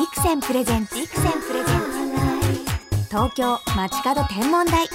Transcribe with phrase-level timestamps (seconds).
[0.00, 1.80] ビクセンプレゼンツビクセンプレゼン
[2.96, 3.04] ツ。
[3.10, 4.88] 東京街角天文台。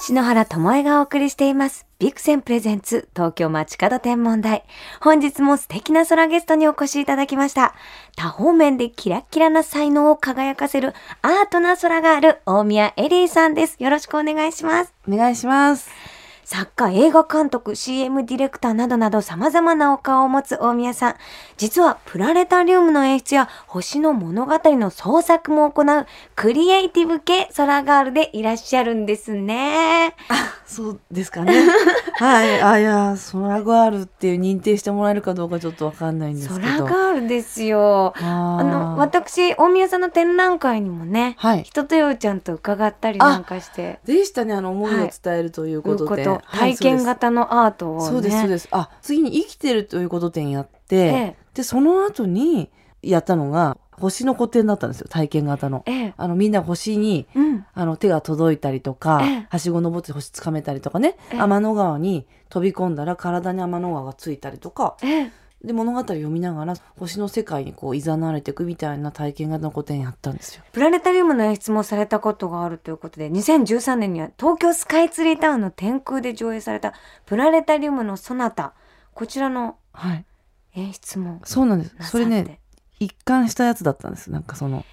[0.00, 1.86] 篠原智恵がお送りしています。
[2.00, 4.64] ビクセンプレゼンツ東京街角天文台。
[5.00, 7.76] 本日も素敵な空ゲストにお越しいただきました。
[8.16, 13.76] 多方面でキラッキラな才能を輝かせるアートな空がある大宮エリーさんです。
[13.78, 14.92] よろしくお願いします。
[15.06, 15.88] お願いします。
[16.48, 21.16] 作家、映画監督、CM ディレクターなどなど様々なお顔を持つ大宮さん。
[21.58, 26.06] 実はプラネタリウムの演出や星の物語の創作も行う
[26.36, 30.14] クリエイティブ系空ガールでいらっしゃるんですね。
[30.64, 31.52] そうですかね。
[32.16, 32.62] はい。
[32.62, 36.60] あ、いや、ソラガールっていう認定してもらえるかどうかちょっとわかんないんですけど。
[36.60, 38.14] 空ガールですよ。
[38.16, 41.62] ああの、私、大宮さんの展覧会にもね、はい。
[41.62, 46.26] 人とようちゃんと伺ったりなんかして、でしたね、あの、思いを伝えるということで。
[46.26, 48.08] はい体験型のアートをね。
[48.08, 48.68] そうです、そうです。
[48.70, 52.70] あ、次に生きてるということ展やって、ええで、その後に
[53.02, 55.82] やったのが、星の古典だったんですよ、体験型の。
[55.86, 56.14] ええ。
[56.16, 57.66] あの、みんな星に、うん。
[57.74, 65.32] あの、手が届いたりとか、ええはしご登って星つかめたりとかね、ええ天の川に飛び込んだら体に天の川がついたりとか、ええ。
[65.64, 70.62] で物語を読みながら星の世界にこう誘われていくみたいな体験型の古典やったんですよ。
[70.72, 76.94] プラネタリウムの演出もされたことがあるということで2013年には東京スカイツリータウンの天空で上映された
[77.26, 78.74] プラネタリウムのソナタ
[79.14, 80.24] こちらのはい。
[80.74, 82.10] 演出もそうなんです。
[82.10, 82.60] それね、
[83.00, 84.30] 一貫したやつだったんです。
[84.30, 84.84] なんかその、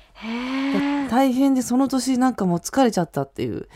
[1.10, 3.68] 大変でその年なんかもう疲れちゃったっていう。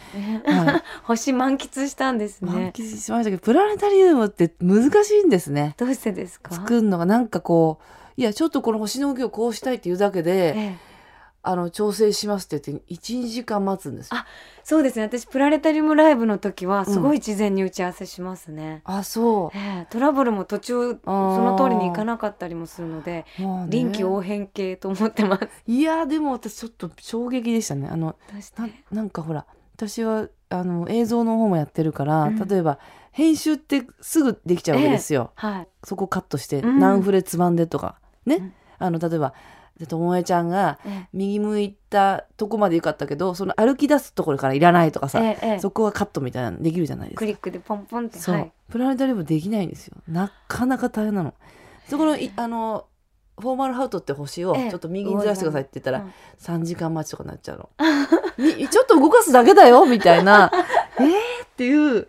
[0.46, 0.84] はい。
[1.04, 5.76] 星満喫したんです満ね喫しましたけど、プラネタリウムって難しいんですね。
[5.78, 6.54] どうしてですか？
[6.56, 7.80] 作るのがなんかこ
[8.18, 10.89] う、いや、ちょっとこの星の動きをこうしたいっていうだけで、ええ
[11.42, 14.18] あの、調整しますって言って、1、2時間待つんですよ。
[14.18, 14.26] あ
[14.64, 15.04] そうですね。
[15.04, 19.58] 私プラネタリウムライブの時はすごい事前に打ち合わせしますね、あ、そう。
[19.58, 23.68] ええトラブルも途中その通りにいかなかったりもするのでまあね。
[23.70, 25.48] 臨機応変系と思ってます。
[25.66, 27.88] いやでも私ちょっと衝撃でしたね。
[27.90, 28.16] あの
[28.58, 32.48] ななんかほら私はあの映像の方もやってるから、うん。
[32.48, 32.78] 例えば
[33.12, 35.68] 編集ってすぐできちゃうわけですよ、はい。
[35.84, 36.80] そこカットしてうん。
[36.80, 38.54] 何フレつまんでとか、ね、うん。
[38.78, 39.34] あの例えば
[39.80, 45.60] でともえちゃんがえ右向いたとこまでよかったけどその歩き出すところからいらないとかさ、ええええ。
[45.60, 47.20] そこはカットみたいなのできるじゃないですか。
[47.20, 48.20] クリックでポンポンって。
[48.20, 48.52] そう、はい。
[48.70, 49.98] プラネタリウムできないんですよ。
[50.08, 51.34] なかなか大変なの。
[51.88, 52.86] そこのいあの
[53.40, 54.70] フォーマルハウトって星をええ。
[54.70, 56.14] ちょっと右にずらしてくださいって言ったら、うん。
[56.40, 57.70] 3時間待ちとかになっちゃうの。
[58.38, 60.52] みちょっと動かすだけだよみたいな。
[61.00, 61.08] えー
[61.46, 62.08] っていう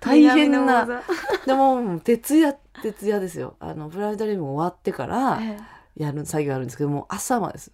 [0.00, 0.80] 大変な。
[0.86, 1.02] 技。
[1.46, 3.56] でも徹夜徹夜ですよ。
[3.60, 5.58] あのプラネタリウム終わってからえ
[6.02, 7.70] やる作業あるんですけどもう朝までです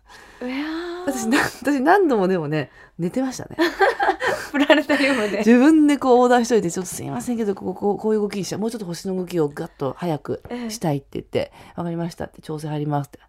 [1.06, 3.56] 私な私何度もでもね寝てましたね。
[4.50, 5.38] プラネタリウムで。
[5.38, 10.70] 自分でこうオーダーしといてちょっとすいませんけどこうこうこういう動きにしたもうちょっと星の動きをガッと早くええ。
[10.70, 13.20] したいって言って「わかりました」って調整入りますって。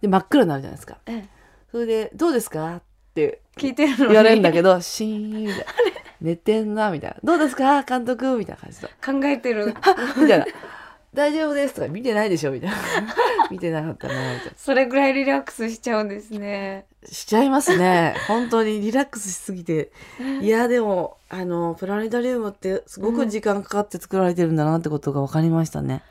[0.00, 0.98] で真っ暗になるじゃないですか。
[1.06, 1.28] ええ。
[1.70, 2.82] それで「どうですか?」っ
[3.14, 5.64] て聞いてる言われるんだけど、 シーンみたいな。
[6.22, 7.16] 寝てんな、みたいな。
[7.24, 8.36] どうですか監督？
[8.36, 8.88] みたいな感じで。
[9.04, 9.74] 考えてる。
[10.16, 10.46] みたいな。
[11.12, 12.76] 大丈夫ですとか、見てないでしょみたいな。
[13.50, 17.08] 見てなかったな、みたいそれぐらいリラックスしちゃうんですねな。
[17.08, 18.14] しちゃいますね。
[18.28, 19.90] 本当にリラックスしすぎて。
[20.40, 26.02] いや、でも、あの、プラネタリウムってすごく時間かかって作られてるんだなってことが分かりましたね。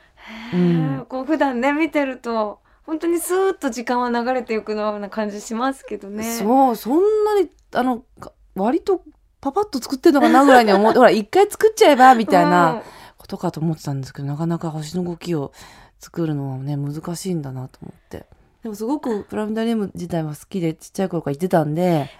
[0.52, 2.60] うんこう普段ね見てると
[2.90, 9.02] 本当にスーッと時間は流れていくような感じしますけどねそう、そんなに、あの、か割と
[9.40, 12.72] パパッと作ってんのかなぐらいに思って、ほら、一回作っちゃえば、みたいな。
[12.72, 12.84] うんこ
[13.30, 15.52] とかと思ってたんですけどなかなか星の動きを
[16.00, 18.26] 作るのはね難しいんだなと思って。
[18.64, 22.10] でもすごくプラネタリウム自体は好きでちっちゃい頃から行ってたんで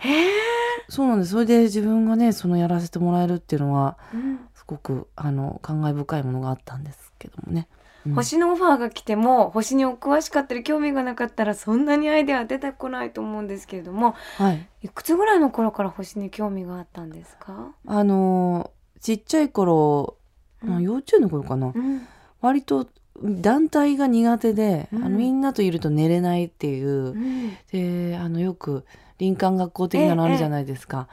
[0.88, 1.32] そうなんです。
[1.32, 4.38] それで自分がねそのやらせてもらえるっていうのはうん。
[4.54, 7.66] すごくあの感慨深いものがあったんですけどもね、
[8.06, 8.15] うん。
[8.15, 14.69] 星のオファーが来ても星にお詳しかったり興味がなかったらそんなにアイデアは出てこないと思うんですけれどもはい。
[14.82, 18.70] いくつぐらいの頃から星に興味があったんですか、あの
[19.00, 20.16] ちっちゃい頃、
[20.62, 22.06] まあ幼稚園の頃かな、うん。
[22.41, 22.88] 割と
[23.22, 25.04] 団体が苦手で、うん。
[25.04, 27.56] あのみんなといると寝れないっていう、うん。
[27.73, 28.84] であのよく
[29.19, 31.08] 林間学校的なのあるじゃないですか、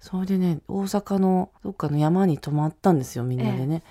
[0.00, 3.82] それでね大阪のどっかの山に泊まったんですよみんなでね、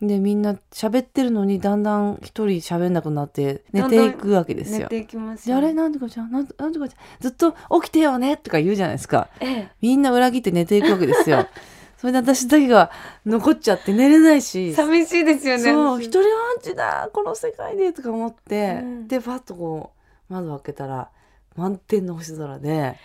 [0.00, 4.78] でみんな喋ってるのにだんだん一人喋んなくなって寝ていくわけですよ。
[4.80, 9.28] 寝ていきますであれなんとかちゃんなんとなんとかちゃんずっと起きてよねとか言うじゃないですか。
[9.40, 9.68] ええ。
[9.80, 11.46] みんな裏切って寝ていくわけですよ。
[12.04, 12.90] それで私だけが
[13.24, 14.74] 残っちゃって寝れないし。
[14.74, 16.04] 寂しいですよねそう私。
[16.04, 16.26] 一人アン
[16.60, 19.08] チだこの世界でとか思って、うん。
[19.08, 19.92] でパッとこ
[20.28, 21.08] う窓開けたら
[21.56, 22.98] 満天の星空で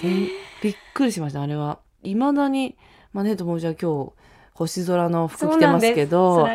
[0.00, 0.28] 全
[0.62, 1.80] びっくりしましたあれは。
[2.02, 2.74] いまだに
[3.12, 4.12] まあね友達は今日
[4.54, 6.48] 星空の服着てますけど。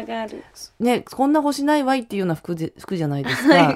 [0.79, 3.75] ねこんな星ないわいっていうような服で服じゃないですか。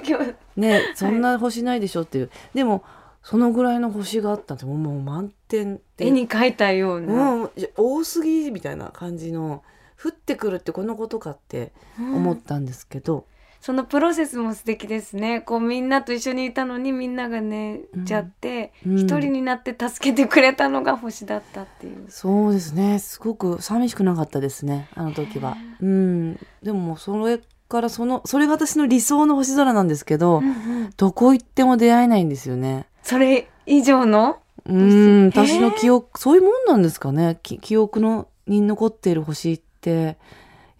[0.56, 2.83] ねそんな星ないでしょっていう、でも
[3.24, 7.34] そのぐらいの星があったんでもうもう満点で絵に描いたような。
[7.34, 9.64] うん多すぎみたいな感じの
[10.04, 13.28] 降ってくるってこのことかって思ったんですけど、
[13.62, 15.42] そのプロセスも素敵ですね。
[15.42, 22.06] こうみんなと一緒にいたのにみんなが寝ちゃってうん一、人になって助けてくれたのが星だったっていう。
[22.10, 25.56] そうですねすごく寂しくなかったですねあの時は。
[25.80, 27.40] うん、でもそれ
[27.70, 30.50] からそのそれが私の理想の星空なんですけど、うんう
[30.88, 32.88] んどこ行っても出会えないんですよね。
[33.03, 34.39] それ以上の？
[34.65, 37.39] うん私の記憶そういうもんなんですかね。
[37.42, 40.18] き記憶のに残っている星って。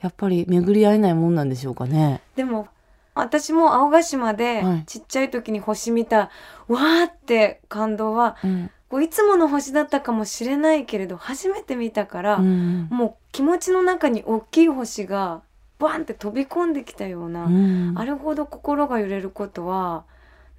[0.02, 2.22] やっぱり巡り合えないもんなんでしょうかね。
[2.36, 2.68] でも
[3.14, 4.84] 私も青ヶ島ではい。
[4.86, 6.32] ちっちゃい時に星見た、
[6.68, 8.72] わーって感動はうん。
[8.90, 15.44] こういつもの星だったかもしれないけれど初めて見たから、うんもう気持ちの中に大きい星が
[15.78, 17.94] バンって飛び込んできたような、うん。
[17.96, 20.04] あれほど心が揺れることは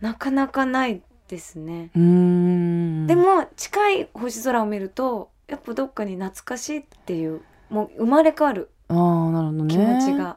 [0.00, 1.02] なかなかない
[1.32, 1.90] ですね。
[1.96, 7.40] うんでも近い星空を見るとやっぱどっかに懐かしいっていう
[7.70, 9.74] もう生まれ変わるああなるほどね。
[9.74, 10.36] 気持ちが。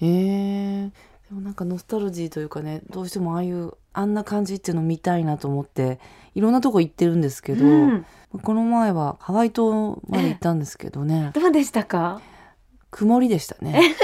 [0.00, 0.90] えー
[1.28, 6.00] でもなんかノスタルジーというかねどうしてもああいうあんな感じっていうのを見たいなと思って
[6.34, 8.06] いろんなとこ行ってるんですけど、うん
[8.42, 12.20] この前はハワイ島まで行ったんですけどね どうでしたか？
[12.90, 13.80] 曇りでしたね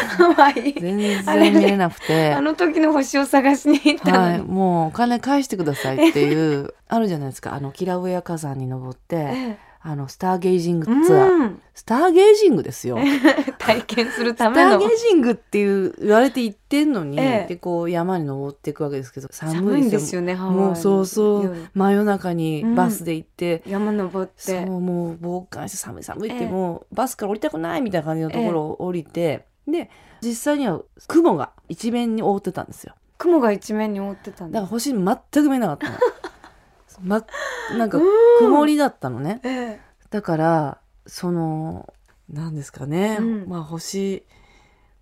[0.80, 2.32] 全然見れなくて。
[2.32, 2.40] あ。
[2.40, 7.54] の時の星を探しに行ったはい、もうお金返してくださいっていう あるじゃないですか。
[7.54, 11.60] あのキラウエア火山に登ってえあのスターゲージングえツアー、うん。
[11.74, 12.98] スターゲージングですよ。
[13.58, 17.48] 体験するスターためのゲージングっていう言われて行ってんのに、ええ。
[17.48, 21.44] でこう山に登っていくわけですけど寒寒いでですすよねもうそうそう。
[21.44, 21.68] 夜。
[21.74, 26.48] 真夜中にバスで行って、山登っそうてもう傍観して寒い寒いって、ええ。
[26.48, 32.94] もうバスから降りたくないみたいな感じのところを降りて、で実際には雲が一面に覆ってたんですよ。
[33.18, 34.60] 雲が一面に覆ってたんだ。
[34.60, 35.96] だから星全く見えなかったの。
[37.02, 37.24] ま、
[37.76, 38.04] なんかうん。
[38.38, 39.40] 曇りだったのね。
[39.44, 39.80] え
[40.10, 41.92] だからその
[42.28, 43.48] なんですかね、うん。
[43.48, 44.24] まあ星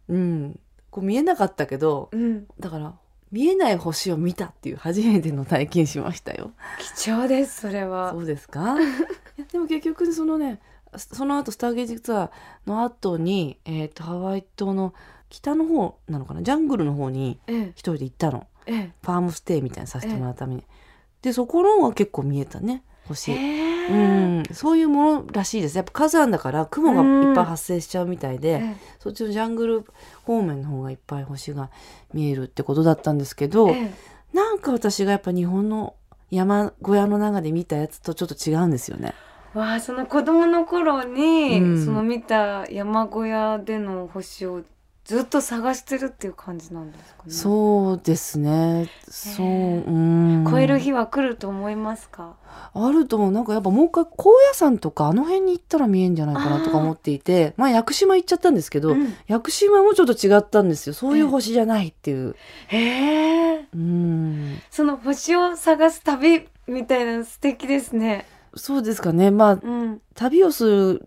[0.09, 0.61] うん。
[0.91, 2.47] こう見えなかったけどえうん。
[2.59, 2.95] だから
[3.33, 6.51] 見えない星を見たっていう初めての体験しましたよ。
[6.97, 8.11] 貴重ですそれは。
[8.13, 8.77] そうですか？
[9.53, 10.61] でも結局そのね
[10.97, 12.31] その後スターゲージツアー
[12.67, 14.95] の後に、えー、とハワイ島の
[15.29, 16.43] 北の方なのかな？
[16.43, 17.63] ジャングルの方にええ。
[17.71, 18.47] 一人で行ったの。
[18.67, 18.93] ええ。
[19.03, 20.65] ファームステイみたいなのさせてもらうために。
[21.23, 23.33] でそこの方が結構見えたね星。
[23.33, 25.77] へえうん、そういうものらしいです。
[25.77, 29.85] やっぱ火山だから雲がいっぱい発生しちゃうみたいで、えそっちのジャングル
[30.25, 31.71] 方面の方がいっぱい星が
[32.15, 34.37] 見えるってことだったんですけど、ええ。
[34.37, 35.95] なんか私がやっぱ日本の
[36.31, 39.15] 山小屋の中で見たやつとちょっと違うんですよね。
[39.55, 44.63] えわあその子供の頃に、うんその見た山小屋での星を
[45.05, 48.89] ずっと探してるっていう感じなんですかねそうですね。
[49.09, 49.51] そう、う
[49.91, 50.47] ん。
[50.49, 52.37] 超える日は来ると思いますか？
[52.75, 53.33] あると思う。
[53.33, 60.95] なんかやっぱもう一回高野山とかあの辺に行ったら見えんじゃないかなとか思っていて、まあ屋久島行っちゃったんですけど、うん屋久島もちょっと違ったんですよ。
[60.95, 62.37] そういう星じゃないっていう。
[62.69, 64.61] へえうん。
[64.71, 69.31] その星を探す旅みたいなの素敵ですねそうですかね。
[69.31, 71.07] まあうん旅をする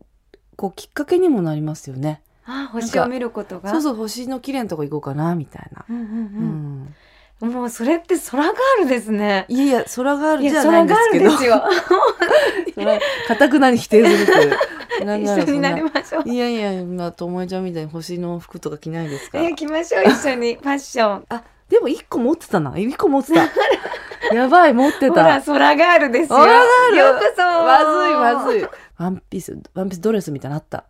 [0.56, 2.22] こうきっかけにもなりますよね。
[2.46, 3.70] あ星を見ることが？
[3.72, 5.86] そうそう星の綺麗なとこ行こうかなみたいな。
[5.90, 6.06] うんうんう
[7.42, 7.54] うんん。
[7.54, 11.56] もうそれって空ガールですねいやいや空があるいじゃないんや空ガですけど。
[11.56, 15.06] ールですよかたくなに否定するという。
[15.06, 19.40] なんなら一緒になりましょういやいや、まあ、ともえちゃんみたいに星の服とか着ないですか？
[19.40, 19.54] らえ。
[19.56, 22.78] 着ましょう一緒にファッションあ、でも一個持ってたな。
[22.78, 23.42] 一個持ってた。
[24.34, 25.46] やばい、持ってほらた。
[25.46, 28.66] 空ガールですよようこそまずいまずい。
[28.98, 30.86] ワンピース、ワンピースドレスみたいなのあった。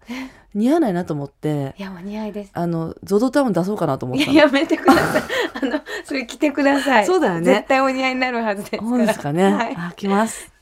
[0.54, 4.32] 似合わないなと思って、いやお似合いですあの、ゾゾタウン出そうかなと思ったの。
[4.32, 5.24] いややめてください
[5.64, 9.54] あのそれ着てください そうだよね絶対お似合いになるはずですからそうですかね。
[9.54, 10.53] はいあ、来ます。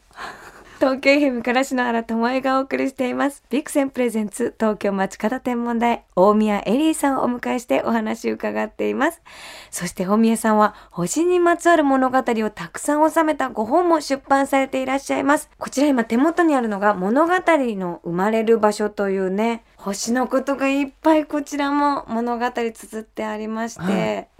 [0.82, 3.44] 東京 FM から篠原智恵がお送りしています。
[3.52, 9.22] ビクセンプレゼンツ東京町方天文台大宮エリーさんをお迎えしてお話を伺っています。
[9.70, 15.52] そして大宮さんは星にまつわる物語をたくさん収めたご本も出版されていらっしゃいます。
[15.60, 23.82] こちら今手元にあるのが物語の生まれる場所というね星のことがいっぱいこちらも物語綴ってありまして、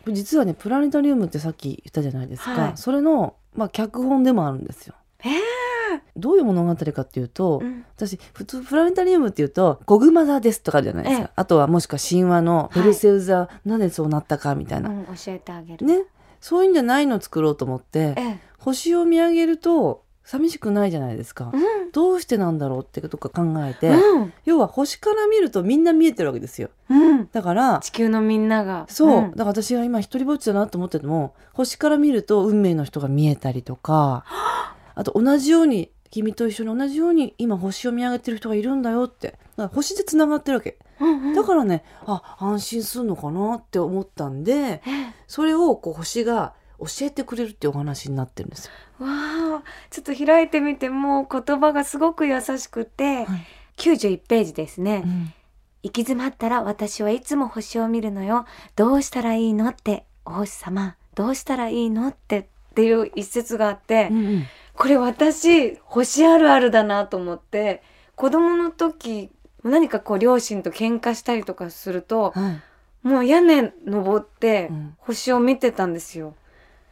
[0.08, 0.14] はい。
[0.16, 2.52] 実はね、プラネタリウムってさっき言ったじゃないですか。
[2.54, 2.72] はい。
[2.78, 4.96] それの、まあ、脚本でもあるんですよ。
[5.24, 5.61] えー
[6.16, 7.86] どういう物語かっていうと、うん。
[7.96, 11.32] 私普通プラネタリウムっていうと「ゴグマザです」とかじゃないですか、ええ。
[11.36, 16.04] あとはもしくは神話の「ペルセウスはなぜそうなったか」みたいな、うん、教えてあげる、ね。
[16.40, 18.40] そういうんじゃないのを作ろうと思ってええ。
[18.58, 21.92] 星を見上げると寂しくないじゃないですか、うん。
[21.92, 24.34] どうしてなんだろうってことか考えて、うん。
[24.46, 26.70] 要は星から見るとみんな見えてるわけですよ。
[26.90, 27.30] うん。
[27.32, 28.86] だから地球のみんなが。
[28.88, 29.32] そう、ん。
[29.32, 34.24] だから私が今一人ぼっちだなと思ってても星から見ると運命の人が見えたりとか
[34.96, 39.30] あと同じように君と一緒に同じように今星を見上げてる人がいるんだよって。
[39.30, 40.78] だから星でつながってるわけ。
[41.00, 41.34] うんうん。
[41.34, 44.82] だからねあ安心するのかなって思ったんで
[45.28, 48.72] それをこう星が教えてくれるっていうお話になってるんですよ。
[49.06, 49.08] わ
[49.60, 49.64] あ。
[49.90, 53.46] ちょっと開いてみてもう言葉がすごく優しくて、はい。
[53.78, 55.34] 91ページですね、うん。
[55.84, 58.46] 行き詰まったら私はいつも星を見るのよ。
[58.76, 60.06] どうしたらいいのって。
[60.26, 62.46] お星様どうしたらいいのってっ
[62.76, 67.84] ていう一節があって、うんうんこれ私星あるあるだなと思って
[68.16, 69.30] 子供の時
[69.64, 72.62] 何かこう両親と喧嘩したりとかするとはい。
[73.04, 74.96] もう屋根登ってうん。
[75.00, 76.36] 星を見てたんですよ。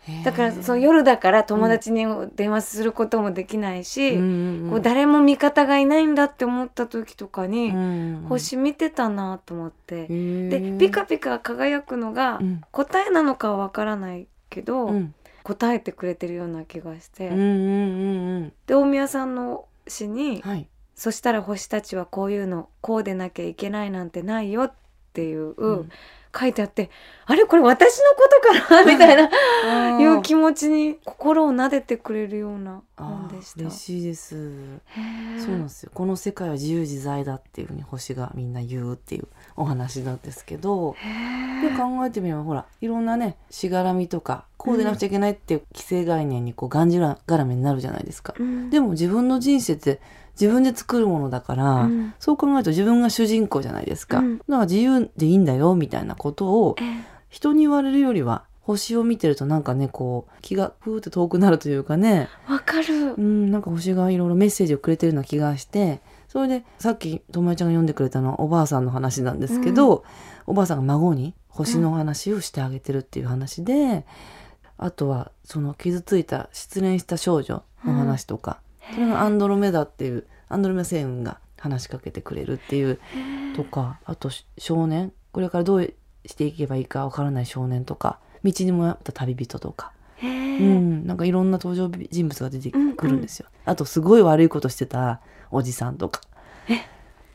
[0.07, 0.23] へー。
[0.23, 4.21] だからその夜だから友達に電話することもできないし、うん。
[4.21, 12.61] うんうんこう誰も味方がいないんだって思った時とかに、うん星見てたなと思って、でピカピカ輝くのがうん。
[12.71, 15.13] 答えなのかはわからないけど、うん
[15.49, 20.67] 答えてくれてるような気がして、うんうんうんで大宮さんの詩に、うんはい。
[20.95, 24.73] そしたら星たちはこういうのこうでなきゃいけないなんてないよっ
[25.13, 25.89] ていう、うん。
[26.37, 26.91] 書いてあって
[27.25, 27.45] あれ？
[27.45, 28.29] これ私のこ
[28.61, 28.93] とかな？
[28.93, 33.61] みたいないう気持ちに心を撫でてくれるような本でした。
[33.61, 34.35] 嬉しいです。
[35.39, 35.91] そうなんですよ。
[35.91, 40.95] この世界は自由自在だっていうふうに星がみんな言うっていうお話なんですけど、
[41.63, 48.35] で考えてみればほらいろんなねしがらみとかこうでなくちゃいけないっていう既成概念にこうがんじがらめになるじゃないですか。
[48.37, 50.01] うんでも自分の人生って
[50.39, 54.19] 自分で作るものだから、うんそう考えると自分が主人公じゃないですか。
[54.19, 56.85] うんだから自由でいいんだよみたいなことをえー
[57.29, 63.21] 人に言われるよりは星を見てるとなんかねこう気がふーって遠くなるというかねわかるう。
[63.21, 70.03] んなんか星がいろいろメッセージをくれてるような気がしてそれでさっきともえちゃんが読んでくれたのはおばあさんの話なんですけど、
[70.45, 74.05] おばあさんが孫に星の話をしてあげてるっていう話で、
[74.79, 78.59] あとはその傷ついた失恋した少女の話とか、
[78.93, 82.99] それがアンドロメダっていうアンドロメダ星雲が話しかけてくれるっていう
[83.55, 85.93] とかあとし少年これからどう
[86.25, 93.47] していけばいいかわからない少年とか道に迷った旅人とか、へうーん、なんかいろんな登場人物が出てくるんですよ。
[93.65, 95.19] あとすごい悪いことしてた
[95.51, 96.21] おじさんとか。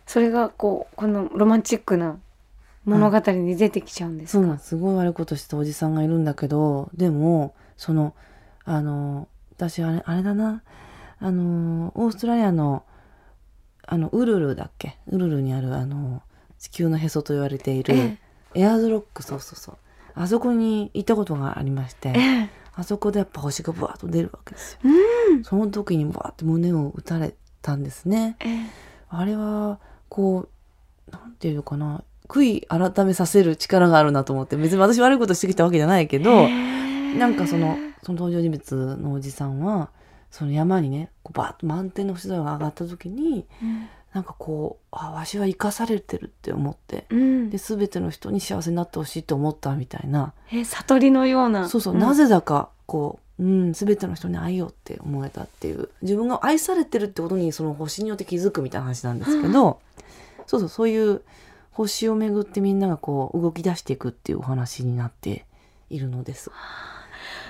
[0.07, 2.19] それがこうこのロマンチックな
[2.85, 4.39] 物語に出てきちゃうんですか？
[4.39, 4.69] そうなんです。
[4.71, 8.15] すごい悪いことしてたおじさんがいるんだけどでもその
[8.65, 10.63] あの私あれあれだな。
[11.21, 12.85] あのオーストラリアの
[13.87, 14.99] あのウルルだっけ？
[15.09, 16.23] ウルルにあるあの
[16.59, 18.19] 地球のへそと言われているえ
[18.55, 19.77] エアーズロックそうそうそう。
[20.15, 22.51] あそこに行ったことがありましてええ。
[22.75, 24.91] あそこでやっぱ星がブワーッと出るわけですよ。
[25.31, 25.45] うん。
[25.45, 28.37] その時にブワーッと胸を打たれたんですね。
[28.41, 28.67] ええ。
[29.09, 30.49] あれはこ
[31.09, 39.91] うなんていうのかな悔い改めさせる力があるなと思って別に私悪いことしてきたわけじゃないけど、なんかそのその登場人物のおじさんは
[40.31, 43.89] その山にねこうバーッと満天の星空が上がった時にうん。
[44.15, 47.51] なんかこうあわしは生かされてるって思ってうん。
[47.51, 50.33] で全ての人に幸せになってほしいと思ったみたいな。
[50.53, 51.69] え悟りのような。
[51.69, 51.99] そうそう、ん。
[51.99, 55.89] なぜだかこう、うん、全ての人に愛をって思えたっていう。
[56.03, 59.81] 自分が愛されてるってことにその星によって気づくみたいな話なんですけど、
[60.47, 61.23] そうそうそういう
[61.75, 65.45] 星をめぐってみんながこう動き出していくっていうお話になって
[65.91, 66.51] いるのです。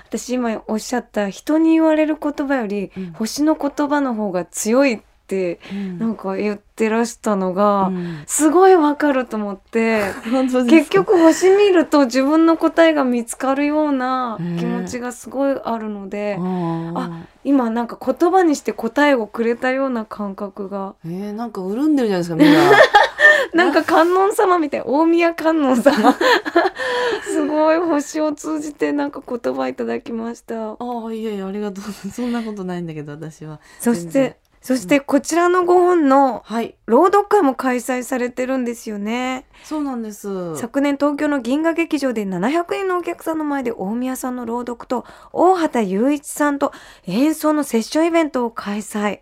[0.07, 3.11] 私今おっしゃった人に言われる言葉より、うん。
[3.13, 5.99] 星の言葉の方が強いってうん。
[5.99, 8.23] なんか言ってらしたのが、うん。
[8.25, 10.11] すごいわかると思って
[10.69, 20.95] 結局星見ると自分の答えが見つかるようなね気持ちがすごいあるので、あ今なんか言葉にして答えをくれたような感覚が。
[21.05, 22.59] えー、なんか潤んでるじゃないですかみんな。
[23.53, 26.15] なんか観音様みたい大宮観音様。
[27.23, 30.71] すごい星を通じてなんか言葉いただきました。
[30.71, 31.83] ああいやいやありがとう。
[32.11, 33.59] そんなことないんだけど私は。
[33.79, 36.75] そしてそしてこちらの5本のはい。
[36.87, 39.45] 朗読会も開催されてるんですよね。
[39.63, 40.55] そうなんです。
[40.57, 46.71] 昨年東京の銀河劇場で700人のお客さんの前で大宮さんの朗読と大畑雄一さんと
[47.05, 49.19] 演奏のセッションイベントを開催。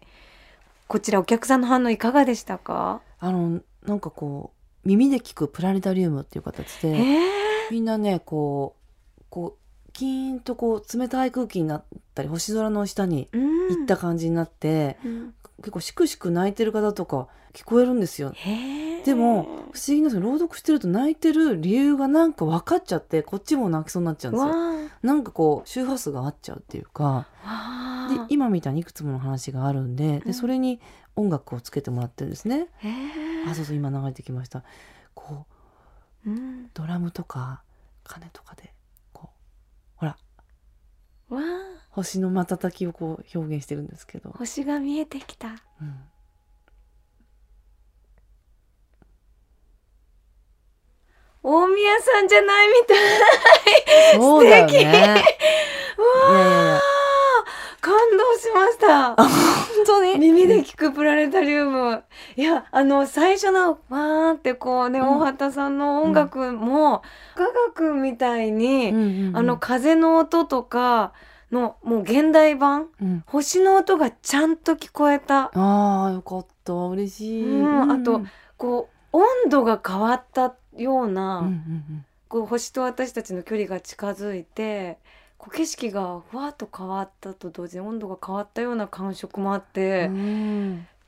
[0.87, 3.01] こちらお客さんの反応いかがでしたか？
[3.19, 4.51] あのなんかこ
[4.85, 6.89] う耳で聞くプラネタリウムっていう形で。
[6.89, 7.19] えー。
[7.71, 8.75] みんなねこ
[9.19, 11.83] うこうキーンとこう冷たい空気になっ
[12.15, 13.69] たり星空の下にうん。
[13.69, 15.33] 行った感じになって、うん。
[15.57, 18.33] 結構しくしく泣いてる方とか聞こえるんですよ。
[19.05, 24.53] でも不思議な朗読してると泣いてる理由がなんか分かっちゃってこっちも泣きそうになっちゃうんですわよ。
[24.53, 27.03] ーなんかこう周波数が合っちゃうっていうか。
[27.03, 28.07] わあ。
[28.11, 30.19] ー今みたいにいくつもの話があるんでうん。
[30.21, 30.79] でそれに
[31.15, 32.67] 音楽をつけてもらってるんですね。
[33.47, 34.63] あそうそう今流れてきました。
[35.13, 35.45] こ
[36.25, 36.69] ううん。
[36.73, 37.63] ドラムとか
[38.03, 38.73] 鐘とかで
[39.11, 39.37] こう
[39.97, 40.17] ほら。
[41.29, 41.83] わあ。
[41.89, 45.49] 星の瞬きをこう表現してるんですけど、星が見えてきた。
[45.49, 45.99] うん、
[51.43, 54.19] 大宮さんじゃないみたい。
[54.19, 54.81] そうだよね。
[54.81, 55.23] いわやいやいや
[56.25, 56.81] あ
[57.79, 59.15] 感動しました。
[59.15, 59.27] 本
[59.85, 60.17] 当に。
[60.17, 62.03] 耳で聞くプラネタリウム。
[62.35, 65.07] いやあの最初のわーってこうね、うん。
[65.17, 67.01] 大畑さんの音楽も
[67.35, 71.13] 科学みたいに、うんあの風の音とか
[71.51, 73.23] のもう現代版うん。
[73.27, 75.51] 星の音がちゃんと聞こえた。
[75.53, 76.73] ああよかった。
[76.73, 77.61] 嬉しい。
[77.61, 78.21] うんあと
[78.57, 81.47] こう温度が変わったような、
[82.27, 84.97] こう星と私たちの距離が近づいて
[85.43, 90.09] こう景色がふわっと変わったと同時に温度が変わったような感触もあって、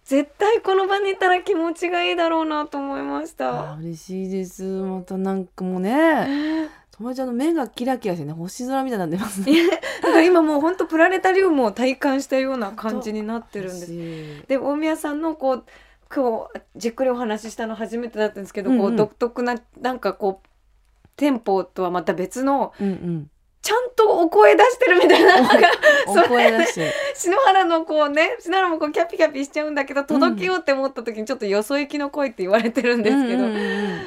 [0.04, 3.52] 絶対この場にいたら気持ちがいいだろうなと思いましあた。
[3.76, 9.68] ー嬉しいですまたなんかもうねねともえちゃんの目がキラキラしてね星空みたいになってますいね。
[9.68, 14.42] やだから今もう本当プラネタリウムを体感したような感じになってるんです。
[14.42, 14.48] す。
[14.48, 15.64] で大宮さんのこう
[16.14, 20.48] 今日じっくりお話ししたの初めてだったんですけど、こうんううん独特ななんかこう
[21.16, 23.32] テンポとはまた別のうんうん。
[23.66, 25.58] ちゃんとお声出してるみたいななんか
[26.06, 26.94] おそれ声出して。
[27.16, 33.46] 篠原のこうね篠原もこうキャピキャピしちゃうんだけど届けようって思った時にちょっとよそ行きの声って言われてるんですけど、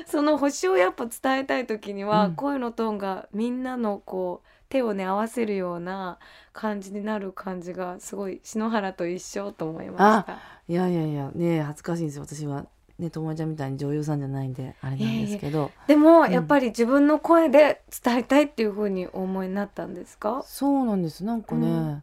[0.07, 6.19] その星をやっぱ伝えたい時には、うん声のトーンがみんなのこう手をね合わせるような
[6.53, 10.38] 感じになる感じがすごい篠原と一緒と思いました。
[10.69, 12.67] いやいやいやねえ恥ずかしいんですよ私は
[12.99, 15.71] ねともえちゃんみたいに女優さんじゃないんであれなんですけど。
[15.87, 16.33] でも、うん。
[16.33, 20.43] やっぱり自分の声で伝えたいっていう風にお思いになったんですか？
[20.45, 21.25] そうなんです。
[21.25, 22.02] なんかね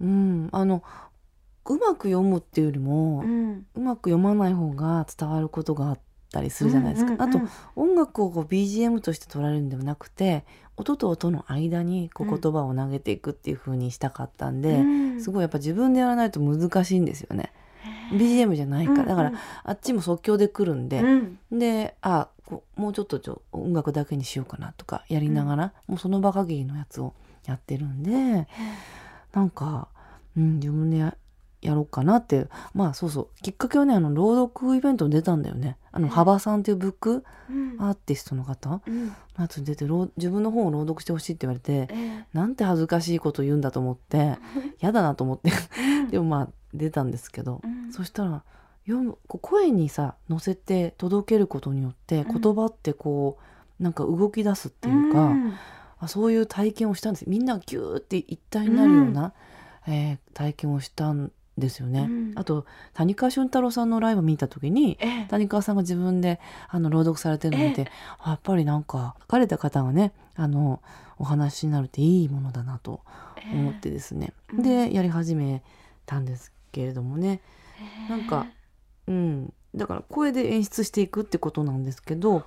[0.00, 0.82] うん、あの
[1.64, 5.98] うまく読むっていうよりも、うん、うまく読まない方が伝わることがあっ
[6.30, 10.44] たりするじゃないですか、うんうんうんあと音楽をこう BGM として取られるんではなくて
[10.76, 12.40] 音と音の間にこううん。
[12.40, 14.82] 言葉を投げていくっていう風にしたかったんで、う
[15.16, 15.20] ん。
[15.22, 17.52] すごいやっぱ自分でやらないと難しいんですよね
[18.12, 18.94] BGM じゃないか。
[18.94, 19.32] ら、だから
[19.64, 21.38] あっちも即興で来るんで、うん。
[21.58, 27.14] であこうもうちょっとちょ音楽だけにしようかなとかやりながら、もうその場限りのやつを
[27.46, 28.48] やってるんで
[29.32, 29.88] なんか、
[30.36, 31.16] うん、自分でや
[31.62, 32.46] やろうかなって。
[32.74, 33.28] まあそうそう。
[33.42, 35.76] きっかけはねあの朗読イベントに出たんだよね。
[35.90, 36.10] あのうん。
[36.10, 37.76] 幅さんっていうブックうん。
[37.80, 39.14] アーティストの方のうん。
[39.38, 44.38] やつに出て朗自分の本を朗読してほしいって言われてえなんて恥ずかしいこと言うんだと思って
[44.80, 45.50] 嫌だなと思って。
[45.78, 47.92] えでもまあ出たんですけど、うん。
[47.92, 48.42] そしたら
[48.86, 52.40] 読む声にさ乗せて届けることによってうん。
[52.40, 53.38] 言葉ってこ
[53.80, 55.54] う、なんか動き出すっていうか、ん。
[55.98, 57.24] あそういう体験をしたんです。
[57.28, 59.32] みんながギューって一体になるような、
[59.86, 62.08] えー体験をしたんですよね。
[62.10, 62.32] うん。
[62.36, 65.26] あと谷川俊太郎さんのライブ見た時にええ。
[65.28, 70.82] 谷川さんが自分であの朗読されてるのを見て、あやっぱりなんか書かれた方がねあの
[71.18, 73.00] お話になるっていいものだなと
[73.54, 74.62] 思ってですね、うん。
[74.62, 75.62] でやり始め
[76.04, 77.40] たんですけれどもね。
[78.10, 78.46] なんか
[79.06, 79.52] うん。
[79.74, 82.46] だから声で演出していくってことなんですけど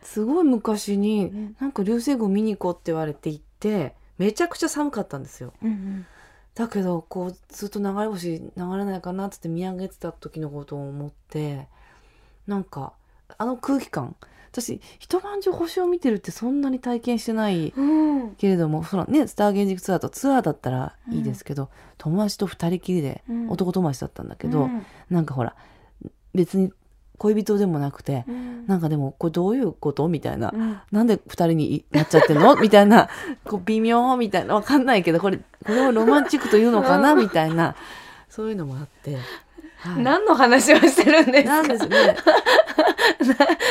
[0.00, 1.56] すごい昔にうん。
[1.60, 5.52] なんか流星群見に行こうって言われて行ってめちゃくちゃ寒かったんですよ。
[5.62, 6.06] うん
[6.54, 11.66] だけどこうずっと流れ星流れないかなっつって見上げてた時のことを思って
[12.46, 12.92] なんか
[13.38, 14.14] あの空気感
[14.52, 17.86] 私一晩中星を見てるってそんなに体験してないうん。
[17.86, 23.50] うんけれどもそのねスター現実ツアーとツアーだったらいいですけど、友達と二人きりで、うん。
[23.50, 24.86] 男友達だったんだけど、うん。
[25.10, 25.56] なんかほら
[26.34, 26.72] 別に
[27.18, 28.66] 恋人でもなくて、うん。
[28.66, 30.06] なんかでもこれどういうこと？
[30.08, 30.78] みたいな、うん。
[30.92, 32.54] なんで二人になっちゃってんの？
[32.60, 33.08] みたいな。
[33.44, 34.16] こう微妙？
[34.16, 34.54] みたいな。
[34.54, 37.14] わかんないけどこれこれをロマンチックというのかな？
[37.14, 37.74] みたいな。
[38.28, 39.18] そういうのもあって、
[39.82, 41.50] はい何の話をしてるんですか？
[41.50, 42.16] なんですね。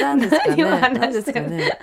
[0.01, 0.65] なんですかね。
[0.65, 1.79] 何ですかね。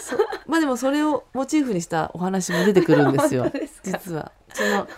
[0.00, 0.16] そ
[0.46, 3.98] まあでもそれをモチーフにしたお話も出てくるんですよすか？
[3.98, 4.32] 実は。
[4.52, 4.88] その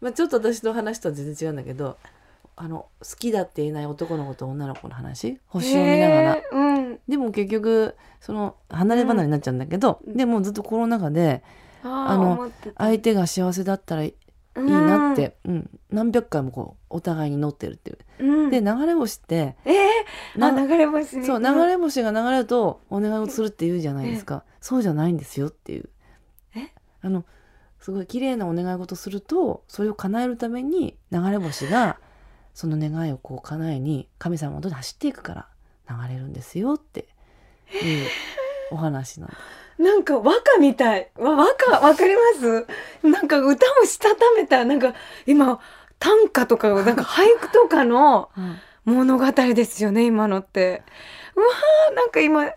[0.00, 1.96] まあちょっと私の話とは全然違うんだけど、
[2.56, 6.38] あの好きだって言えない男の子と女の子の話、星を見ながら。
[6.52, 11.42] うんでも結局その離れ離れになっちゃうんだけど、うんでもずっとコロナ禍で
[11.82, 14.14] ああの相手が幸せだったらい
[14.66, 15.70] いなって、うん。
[15.90, 17.98] 何百回もこうお互いに乗ってるっていう。
[18.20, 18.50] うん。
[18.50, 20.66] で流れ星ってえー？
[20.68, 25.88] 流れ星にそう流れ星が流れるとお願いをするって言うじゃないですか、そうじゃないんですよっていう。
[26.54, 26.72] え？
[27.02, 27.24] あの
[27.78, 31.98] すごい綺麗なお願い事するとそれを叶えるために流れ星が
[32.54, 35.48] その願いをこう叶えに神様の元に走っていくから
[35.88, 37.06] 流れるんですよって
[37.72, 38.06] いう
[38.72, 39.36] お話なんで
[39.78, 41.10] なんか和歌みたい。
[41.16, 42.66] わ和歌わかります？
[43.02, 44.94] なんか歌をしたためた、なんか
[45.26, 45.60] 今、
[45.98, 48.30] 短歌とか、なんか俳句とかの
[48.84, 50.82] 物語ですよね、今のって。
[51.36, 52.50] うわーなんか今、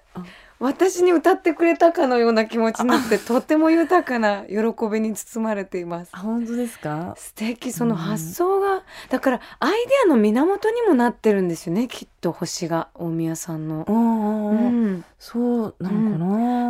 [0.62, 4.56] 私に歌ってくれたかのような気持ちになって、とても豊かな喜
[4.92, 6.12] びに包まれています。
[6.14, 6.20] あ。
[6.20, 7.16] 本当ですか？
[7.18, 13.86] 素敵その発想が、だからアイデアの源にもなってるんですよねきっと星が大宮さんの。
[13.88, 13.92] う。
[13.92, 14.94] んうんううん。
[14.98, 16.26] ん、そうなのかな、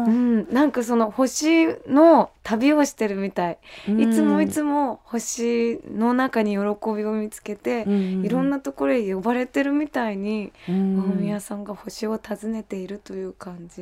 [0.05, 3.57] うん、なんかその星の旅をしてるみたい、
[3.89, 4.01] うん。
[4.01, 6.57] いつもいつも星の中に喜
[6.95, 10.99] びを見つけて、いろんな、なところへ呼ばれてるみたいに、うん。
[10.99, 13.80] 大宮さんが星を訪ねているという感じ。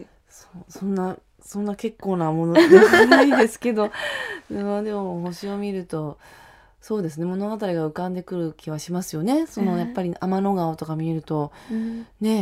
[0.68, 3.92] そんなそんな結構なものではないですけど。
[4.50, 6.18] まあでも星を見ると
[6.82, 7.26] そうですね。
[7.26, 9.48] 物語が浮かんでくる気はしますよね。
[9.48, 11.52] そのねやっぱり天の川とか見ると。
[11.72, 12.08] うん。
[12.22, 12.38] ね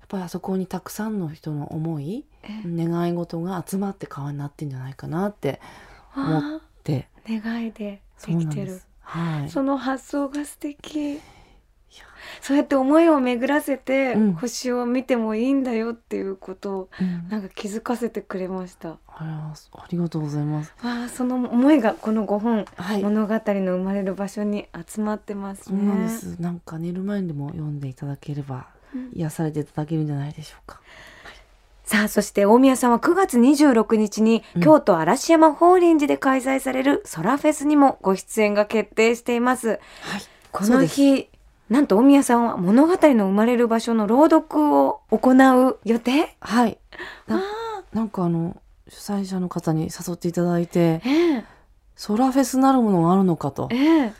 [0.00, 2.48] やっぱりあそこにたくさんの人の思いえ。
[2.66, 5.60] 願い事が集まって川になってんじゃないかなって
[6.16, 7.42] 思っあてー。
[7.42, 8.44] 願いでできてる。
[8.44, 8.88] なんです。
[9.00, 9.50] はい。
[9.50, 11.20] その発想が素敵
[12.40, 14.32] そうやって思いを巡らせて、うん。
[14.32, 17.28] 星を見てもいいんだよっていうことをうん。
[17.28, 18.98] なんか気づかせてくれました。
[19.06, 20.74] あらありがとうございます。
[20.82, 23.02] わあその思いがこの5本、はい。
[23.02, 26.40] 物語の生まれる場所に集まってますそうねなんです。
[26.40, 29.10] なんか寝る前にでも読んでいただければうん。
[29.14, 30.80] 癒されていただけるんじゃないでしょうか。
[31.84, 34.62] さあそして大宮さんは9月26日にうん。
[34.62, 39.68] 京都嵐山法輪寺で開催されるソラフェスにもご出演が決定しています。
[39.68, 39.78] はい。
[40.50, 41.28] この日
[41.72, 46.36] なんと大宮さんは物語の生まれる場所の朗読を行う予定？
[46.38, 46.76] はい。
[47.26, 47.40] なあ
[47.94, 51.44] なんかあの主催者の方に誘っていただいてーええ。
[51.96, 53.70] ソラフェスなるものがあるのかと。
[53.72, 54.12] ええ。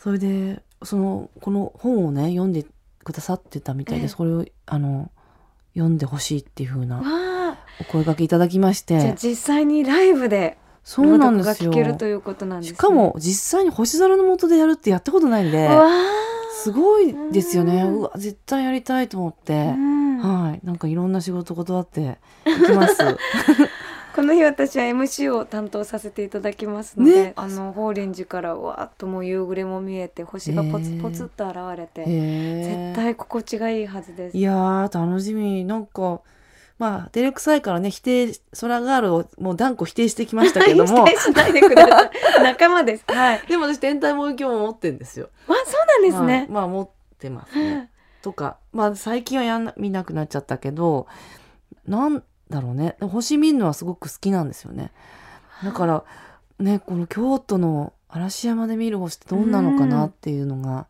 [0.00, 2.64] それでそのこの本をね読んで
[3.04, 4.08] くださってたみたいで、ええ。
[4.08, 5.10] それをあの
[5.74, 7.58] 読んでほしいっていう風なわあ。
[7.80, 11.54] お声掛けいただきましじゃあて実際にライブでそう朗なんですよ。
[11.54, 12.76] 読が聞けるということなんですね。
[12.78, 15.68] しかも実際に星空の下でやるってやったことないんで。
[15.68, 16.23] わあ
[16.64, 17.82] すごいですよね。
[17.82, 17.94] うん。
[17.96, 20.18] うわ絶対やりたいと思って、うん。
[20.18, 20.60] はい。
[20.64, 22.96] なんかいろんな仕事断って行きます。
[24.16, 27.32] この日私は MC を担当させていただきますので、ね。
[27.36, 34.38] あの法輪寺からわーっともう夕暮れも見えて星がポツポツっと現れて、へえ絶対心地がいいはずです。
[34.38, 34.40] い。
[34.40, 35.66] やー楽しみ。
[35.66, 36.22] なんか
[36.78, 42.10] まあ照れくさいからね否定空ガールをもう断固否定してきましたけども 否定しないでください。
[42.42, 43.04] 仲間です。
[43.06, 43.42] はい。
[43.46, 45.28] でも私天体望遠鏡も持ってるんですよ。
[45.46, 46.46] わ、そうなんですはいね。
[46.50, 47.74] まあ持ってますね。
[47.74, 47.88] はい
[48.24, 51.06] とかまあ最近はやんな見なくなっちゃったけど
[51.86, 54.92] なんだろうね星見るのはすごく好きなんですよね。
[55.62, 56.04] だから
[56.58, 60.86] ねこの京都の嵐山で見る星ってどんなのかなっていうのが、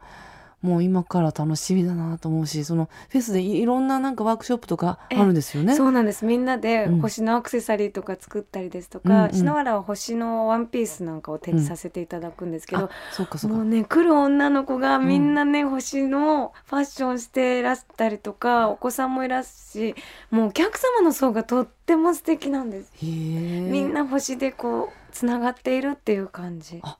[0.64, 5.76] もう今から楽しみだなと思うしそのフェスでいいろんななんかワークショップとかあるんですよね？
[5.76, 6.24] そうなんです。
[6.24, 7.00] みんなでうん。
[7.00, 9.32] 星のアクセサリーとか作ったりですとうんか、うん。
[9.32, 13.56] 篠原は星のワンピースなんかを展示させていただくんですけどあ、そうかそうか。
[13.58, 19.94] もうね来る女の子がみんなね、星のファッションしてらしたりとかお子さんもいらっし
[20.30, 26.80] もうお客様の層がとっても素敵なんです、みんな星でこうつながっているっていう感じ。
[26.82, 26.96] あ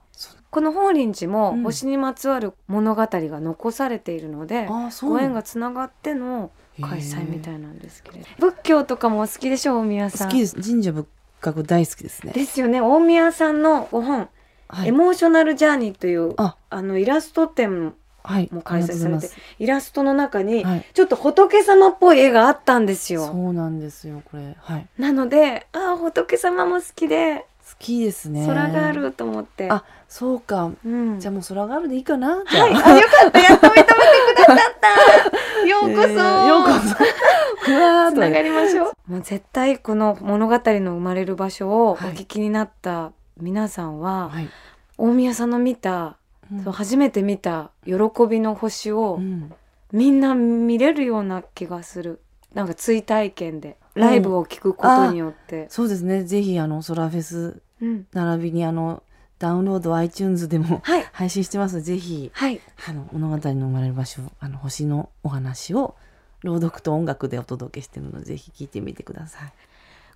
[0.50, 1.62] この法輪寺もうん。
[1.64, 10.29] 星にまつわる物語が残されているので、うご縁がつながっての開催みたいいなんですけれど仏教とかもお好きでしょ大宮さん。
[10.29, 10.55] 好きです。
[10.61, 11.07] 神社仏
[11.42, 12.33] 閣大好きですね。
[12.33, 12.81] ですよね。
[12.81, 14.29] 大宮さんのご本、
[14.68, 14.88] はい。
[14.88, 16.57] エモーショナルジャーニーというあ。
[16.70, 18.48] あのイラスト展はい。
[18.50, 23.27] もう開催されてありがとうございイラストの中に、ちょっと仏様っぽい絵があったんですよ。
[23.27, 24.57] そうなんですよこれ。
[24.59, 24.87] はい。
[24.98, 28.46] なのでああ仏様も好きで好きですね。
[28.46, 30.70] 空があると思って、あそうか。
[30.84, 32.42] うん、じゃあもう空があるでいいかな。
[32.44, 33.38] はい、あよかった。
[33.40, 33.92] やっと認めて
[34.37, 35.66] くださった。
[35.66, 36.76] ようこそ、えーようこそ。
[37.72, 39.12] うわーつながとりましょう。
[39.12, 44.48] もう絶対この物語の生まれる場所をおはい聞きになった皆さんは、はい。
[44.96, 46.16] 大宮さんの見た、
[46.52, 46.64] うん。
[46.64, 47.94] そう初めて見た喜
[48.28, 49.52] びの星を、うん。
[49.92, 52.20] みんな見れるような気がする
[52.54, 56.24] なんか追体験でライブを聞くことによって、そうですね。
[56.24, 58.06] ぜひあのソラフェスうん。
[58.12, 59.02] 並びにあの
[59.38, 61.06] ダウンロード iTunes でもはい。
[61.12, 61.82] 配信してます。
[61.82, 62.60] ぜひはい。
[62.88, 65.96] あの物語の生まれる場所あの星のお話を
[66.42, 69.52] 朗読と音楽でお届けしてるのでぜひ聞いてみてください。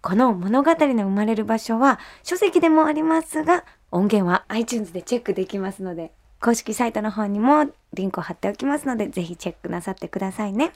[0.01, 10.73] この物語の生まれる場所は書籍でもありますが音源は iTunes でチェックできますので公式サイトの方にもリンクを貼っておきますのでぜひチェックなさってくださいね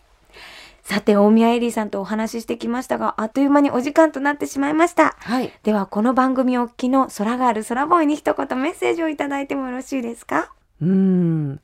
[0.82, 5.52] さて大宮エリーさんとお話ししてきましたがあっという間にお時間となってしまいましたはい。
[5.62, 10.52] ではこの番組をお聞きの空がある空ボーイに一言メッセージをいただいてもよろしいですか？
[10.80, 11.60] うーん。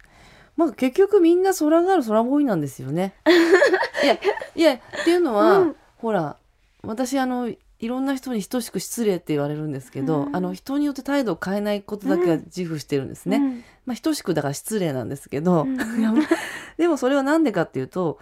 [0.56, 3.14] まあ結局みんな空がある空ボーイなんですよね。
[4.02, 4.14] いや
[4.54, 6.36] いやっていうのは、うんほら
[6.84, 13.36] 私あのいろんな人に等しく失礼って言われるんですけど、うんあの人によって態度を変えないことだけは自負してるんですね。
[13.38, 15.76] うんまあ等しくだから失礼なんですけど、うん
[16.78, 18.18] でもそれはなんでかっていうと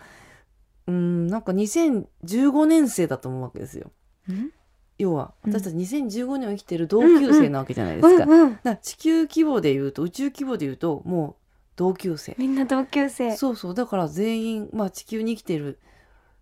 [0.86, 3.90] うんなんか2015年生だと思うわけですよ。
[4.28, 4.50] うん？
[4.98, 8.26] 要はうん私たち2015年を生きてる同級生なわけじゃないですか。
[8.26, 11.34] だか地球規模で言うと宇宙規模で言うともう
[11.76, 12.34] 同級生。
[12.38, 13.36] みんな同級生。
[13.36, 15.78] そうそうだから全員、まあ、地球に生きてる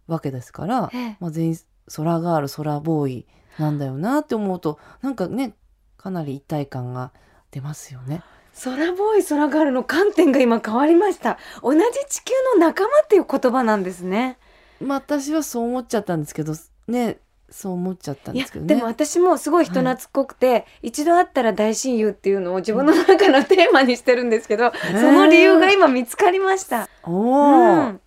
[0.06, 1.58] わけですから、ええまあ、全員
[1.94, 3.26] 空ガール空ボーイ
[3.58, 5.54] なんだよなって思うとなんかね
[5.96, 7.12] かなり一体感が
[7.50, 8.22] 出ますよね。
[8.62, 11.38] 空ボーイ空ガールの観点が今変わりました。
[11.62, 14.38] 同じ地球の仲間っていう言葉なんですね。
[14.80, 16.54] まあ私はそう思っちゃったんですけど
[16.88, 17.18] ね
[17.50, 18.74] そう思っちゃったんですけどね。
[18.74, 26.88] でも私もすごい人懐っこくて、一度会ったら大親友っていうのを自分の中のテーマにしてるんですけど、その理由が今見つかりました。
[27.04, 28.00] おお、うん。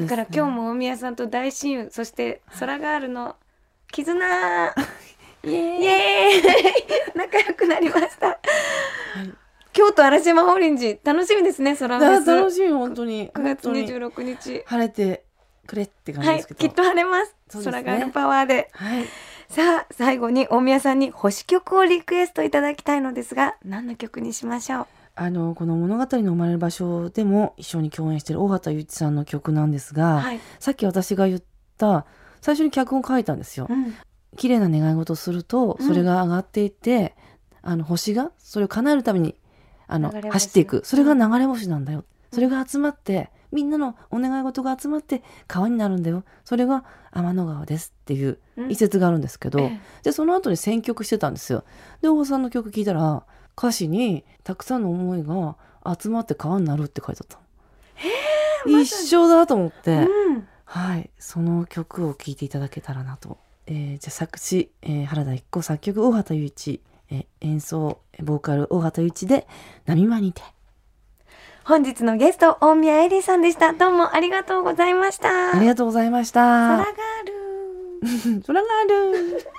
[0.00, 3.36] ね、だから今日も大宮さんと大親友そして空ガールの
[3.92, 4.18] 絆。
[5.44, 5.82] イエーイ。
[5.82, 7.14] イエーイ。
[7.14, 8.40] 仲良くなりました、
[9.78, 10.98] 京都嵐山法林寺。
[11.04, 13.30] 楽しみですね空フあェス楽しみ本当に。
[13.30, 13.86] 9月本当に。
[13.86, 15.24] 26日晴れて
[15.68, 17.58] くれって感じはいですけど、きっと晴れます。
[17.58, 17.64] ね。
[17.64, 18.70] 空ガールパワーで。
[18.72, 19.04] はい。
[19.48, 24.86] さあ最後に大宮さんに星曲をリクエストいただきたいのですが何の曲にしましょう？
[25.14, 31.42] あのこの物語の生まれる場所でも一緒に共演している大畑祐一さんの曲なんですが、はい、さっき私が言っ
[31.78, 32.04] た
[32.40, 33.68] 最初に脚本書いたんですよ。
[33.70, 33.94] うん。
[34.36, 35.86] 綺麗な願い事をするとうん。
[35.86, 37.14] それが上がっていって、
[37.62, 39.36] あの星がそれを叶えるために
[39.88, 40.82] あの走っていく。
[40.84, 46.24] それが流れ星なんだよ、それが集まってみんなのお願い事が集まって川になるんだよ。
[46.44, 48.70] それが天の川ですっていううん。
[48.70, 49.80] 一節があるんですけど、ええ。
[50.04, 51.64] でその後に選曲してたんですよ。
[52.02, 53.24] で大場さんの曲聴いたら
[53.56, 55.56] 歌詞にたくさんの思いが
[55.98, 57.38] 集まって川になるって書いてあった
[58.68, 58.80] の。
[58.80, 60.46] 一緒だと思って、うん。
[60.64, 61.10] はい。
[61.18, 63.38] その曲を聴いていただけたらなと。
[63.66, 69.46] えーじゃあ作詞、えー原田一子作曲大畑祐一、えー演奏ボーカル大畑祐一で
[69.86, 70.42] 「波間にて。
[71.64, 73.74] 本日のゲスト大宮エリーさんでした。
[73.74, 76.76] どうもありがとうございました」ありがとうございまし空た。
[76.76, 76.86] ガー
[78.36, 79.50] ル空がある。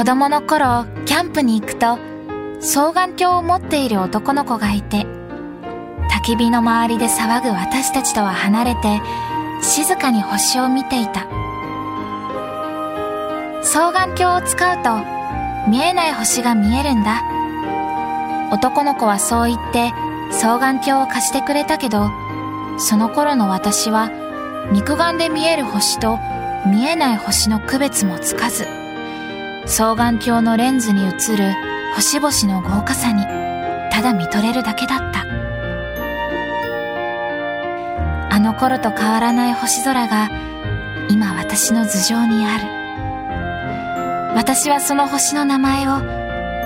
[0.00, 1.98] 子供の頃キャンプに行くと
[2.60, 5.06] 双眼鏡を持っている男の子がいて
[6.10, 9.00] 焚き火の周りで騒ぐ私たちとは離れて
[9.62, 11.26] 静かに星を見ていた
[13.62, 14.98] 双眼鏡を使うと
[15.68, 17.22] 見えない星が見えるんだ。
[18.52, 19.92] 男の子はそう言って
[20.32, 22.10] 双眼鏡を貸してくれたけど
[22.78, 24.10] その頃の私は
[24.72, 26.18] 肉眼で見える星と
[26.66, 28.64] 見えない星の区別もつかず
[29.66, 31.54] 双眼鏡のレンズに映る
[31.94, 33.22] 星々の豪華さに
[33.92, 35.24] ただ見とれるだけだった。
[38.32, 40.30] あの頃と変わらない星空が
[41.08, 42.79] 今私の頭上にある。
[44.34, 45.96] 私はその星の名前を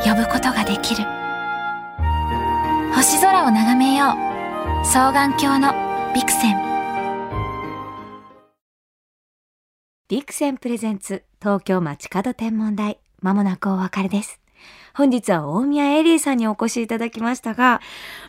[0.04, 1.04] 呼ぶことができる。
[2.94, 4.84] 星空を眺めよう。
[4.84, 5.72] 双眼鏡の
[6.14, 6.56] ビクセン。
[10.08, 12.98] ビクセンプレゼンツ東京街角天文台。
[13.20, 14.40] まもなくお別れです。
[14.94, 17.80] 本日は大宮エリーさんにお越しいただきましたが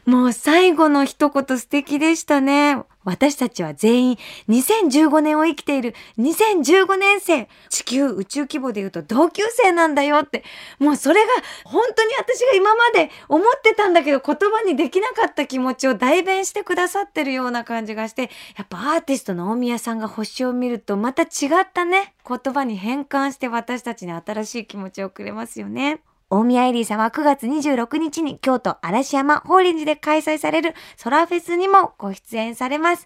[0.05, 4.17] もう最後の一言素敵でしたね私たちは全員
[4.49, 10.43] 2015年を生きている2015年生地球宇宙規模で言うと同級生なんだよって
[10.79, 11.27] もうそれが
[11.65, 21.25] 本当に私が今まで思ってたんだけど言葉にできなかった気持ちを代弁してくださってるような感じがしてやっぱアーティストの大宮さんが星を見るとまた違
[21.61, 26.01] ったね言葉に変換して私たちに新しい気持ちをくれますよね。
[26.29, 33.05] 大宮エリーさんは9月26日に京都嵐山法輪寺で開催されるソラフェスにもご出演されます。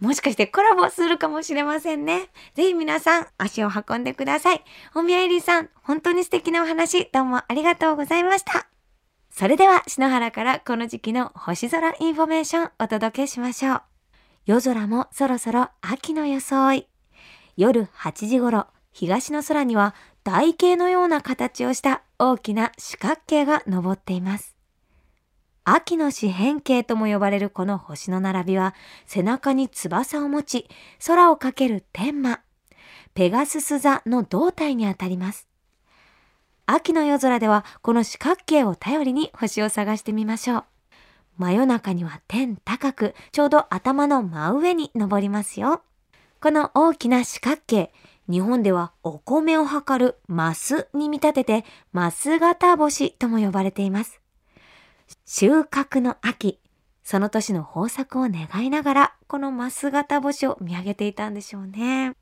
[0.00, 2.28] もしかしてコラボするかもしれませんね。
[2.54, 4.64] ぜひ皆さん足を運んでください。
[4.94, 8.68] 大宮エリーさん、本当に素敵なお話どうもありがとうございました。
[9.30, 13.82] それでは篠原からこの時期の星空インフォメーションお届けしましょう。
[14.44, 16.86] 夜空もそろそろ秋の装い。
[17.56, 24.54] 夜8時頃、東の空には台形のような形をした大きな四角形が昇っています。
[25.64, 28.74] 秋の四辺形とも呼ばれるこの星の並びは
[29.06, 30.68] 背中に翼を持ち
[31.06, 32.40] 空をかける天馬、
[33.14, 35.48] ペガスス座の胴体にあたります。
[36.66, 40.64] 秋の夜空ではこの四角形を頼りに星を探してみましょう。
[41.38, 45.82] 真夜中には天高くちょうど頭の真上に昇りますよ。
[46.40, 47.92] この大きな四角形、
[48.32, 54.22] 日本ではお米を測るマスに見立ててマス型星とも呼ばれています。
[55.26, 56.58] 収穫の秋、
[57.04, 62.14] その年の豊作を願いながら、このマス型星を見上げていたんでしょうね。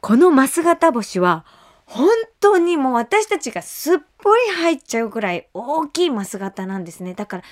[0.00, 1.44] このマス型星は、
[1.84, 2.08] 本
[2.40, 7.12] 当にもう私たちがすっぽり入っちゃうくらい大きいマス型なんですね。
[7.12, 7.42] だから、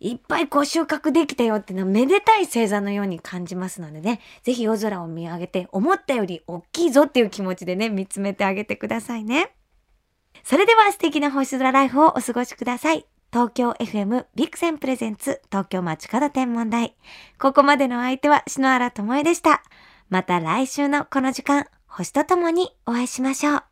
[0.00, 9.54] いっぱいこう収穫できたよっていうのはめでたい星座のように感じますのでね、ぜひ夜空を見上げて思ったより大きいぞっていう気持ちでね、見つめてあげてくださいね。
[10.42, 13.04] それでは素敵な星空ライフをお過ごしください。
[13.32, 16.96] 東京 FM ビクセンプレゼンツ東京街角天文台。
[17.38, 19.62] ここまでの相手は篠原智恵でした。
[20.08, 23.62] また来週のこの時間、星とともにお会いしましょう。